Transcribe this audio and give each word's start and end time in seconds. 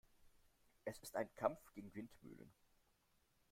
Es 0.83 0.97
ist 1.03 1.15
ein 1.15 1.29
Kampf 1.35 1.71
gegen 1.73 1.93
Windmühlen. 1.93 2.51